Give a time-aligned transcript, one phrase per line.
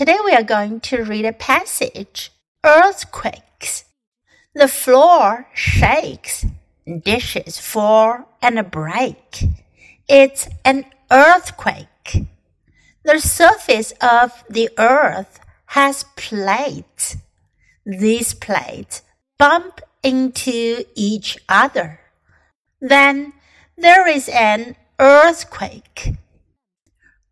[0.00, 2.32] Today we are going to read a passage
[2.64, 3.84] Earthquakes.
[4.54, 6.46] The floor shakes,
[7.04, 9.44] dishes fall and a break.
[10.08, 12.24] It's an earthquake.
[13.04, 17.18] The surface of the earth has plates.
[17.84, 19.02] These plates
[19.38, 22.00] bump into each other.
[22.80, 23.34] Then
[23.76, 26.14] there is an earthquake.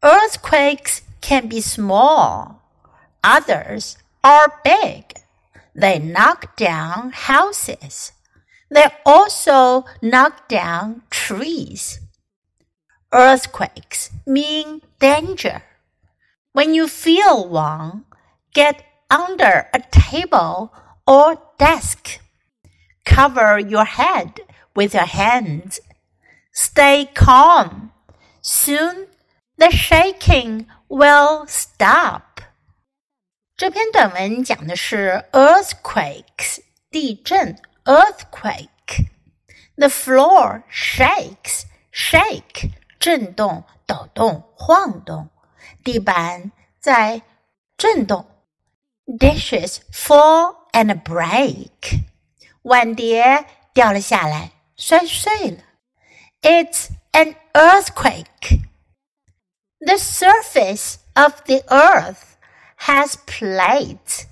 [0.03, 2.59] Earthquakes can be small
[3.25, 5.05] Others are big.
[5.75, 8.13] They knock down houses.
[8.71, 12.01] They also knock down trees.
[13.13, 15.63] Earthquakes mean danger.
[16.53, 18.05] When you feel one,
[18.55, 20.73] get under a table
[21.07, 22.21] or desk.
[23.05, 24.41] Cover your head
[24.75, 25.81] with your hands.
[26.53, 27.93] Stay calm.
[28.43, 29.07] Soon
[29.58, 32.22] the shaking will stop.
[33.56, 45.30] 这篇短文讲的是 earthquakes 地震 earthquake。The floor shakes shake 震动抖动晃动，
[45.84, 47.22] 地板在
[47.78, 48.28] 震动。
[49.06, 52.04] Dishes fall and break
[52.62, 55.58] 碗碟掉了下来，摔碎了。
[56.42, 58.62] It's an earthquake.
[59.80, 62.38] The surface of the earth
[62.80, 64.26] has plates.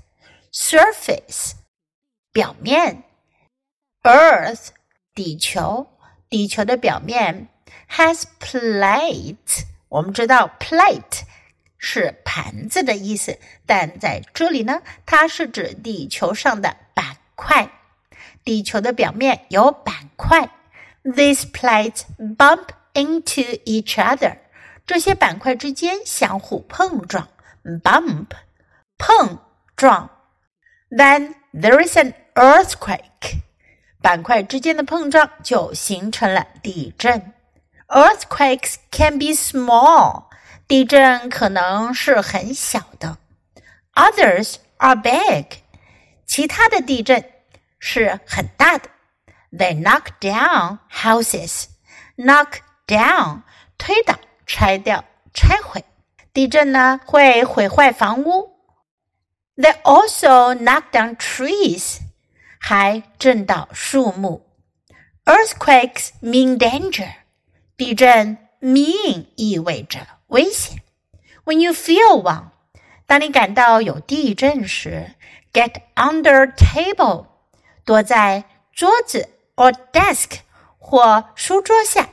[0.52, 1.54] Surface
[2.31, 3.04] 表面，
[4.04, 4.70] Earth
[5.14, 5.88] 地球，
[6.30, 7.50] 地球的表面
[7.90, 9.66] has plate。
[9.90, 11.23] 我们知道 plate
[11.78, 17.70] 是盘子的意思，但在这里呢，它是指地球上的板块。
[18.44, 20.50] 地球的表面有板块，
[21.04, 24.38] These plates bump into each other。
[24.86, 27.28] 这些板块之间相互碰撞。
[27.84, 28.30] bump
[28.98, 29.38] 碰
[29.76, 30.09] 撞，
[30.90, 33.42] then there is an earthquake，
[34.02, 37.33] 板块之间的碰撞就形成了地震。
[37.88, 40.26] Earthquakes can be small，
[40.67, 43.17] 地震可能是很小的。
[43.94, 45.60] Others are big，
[46.26, 47.23] 其他的地震
[47.77, 48.89] 是很大的。
[49.52, 53.42] They knock down houses，knock down
[53.77, 55.83] 推倒、 拆掉、拆毁。
[56.33, 58.55] 地震呢会毁坏房屋。
[59.58, 61.99] They also knock down trees，
[62.60, 64.48] 还震倒树木。
[65.26, 67.11] Earthquakes mean danger，
[67.77, 70.80] 地震 mean 意味着危险。
[71.44, 72.52] When you feel one，
[73.05, 75.11] 当你感到有地震时，
[75.52, 77.26] get under table，
[77.83, 80.39] 躲在桌子 or desk
[80.80, 82.08] 或书桌下。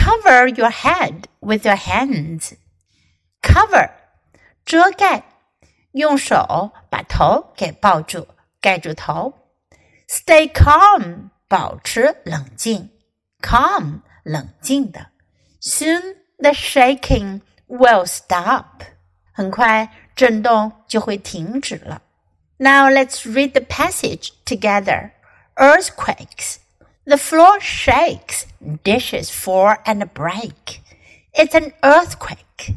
[0.00, 3.90] Cover your head with your hands。cover
[4.64, 5.24] 遮盖，
[5.92, 8.26] 用手把头给抱住，
[8.60, 9.32] 盖住头。
[10.08, 12.90] Stay calm 保持冷静，
[13.40, 15.08] calm 冷静的。
[15.60, 18.82] Soon the shaking will stop
[19.32, 22.02] 很快震动就会停止了。
[22.58, 25.10] Now let's read the passage together.
[25.56, 26.56] Earthquakes.
[27.03, 28.45] the floor shakes,
[28.83, 30.81] dishes fall and break.
[31.33, 32.75] It's an earthquake.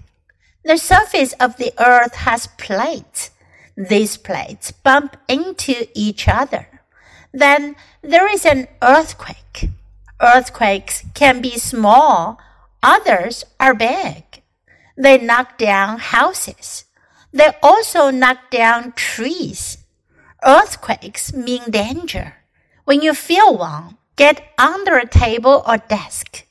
[0.64, 3.32] The surface of the earth has plates.
[3.76, 6.80] These plates bump into each other.
[7.34, 9.68] Then there is an earthquake.
[10.22, 12.38] Earthquakes can be small,
[12.82, 14.42] others are big.
[14.96, 16.84] They knock down houses.
[17.30, 19.78] They also knock down trees.
[20.42, 22.36] Earthquakes mean danger.
[22.84, 26.45] When you feel one, get under a table or desk.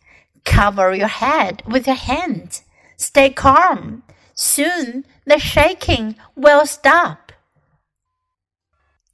[0.44, 2.62] Cover your head with your hands.
[2.97, 4.03] Stay calm.
[4.34, 7.32] Soon the shaking will stop.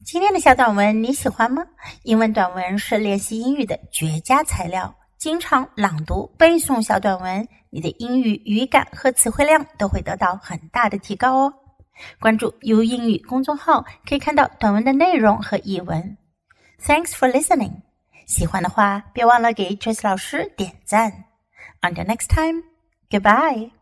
[0.04, 1.66] 今天的小短文你喜欢吗？
[2.02, 4.94] 英文短文是练习英语的绝佳材料。
[5.16, 11.54] 经常朗读、背诵小短文，你的英语语感和词汇量都会得到很大的提高哦。
[12.20, 16.18] 关注 U 英语公众号，可以看到短文的内容和译文。
[16.84, 17.80] Thanks for listening。
[18.29, 21.25] 喜欢的话，别忘了给 Trace 老师点赞。
[21.81, 22.61] Until next time,
[23.09, 23.78] goodbye.